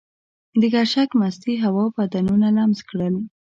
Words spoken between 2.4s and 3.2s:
لمس کړل.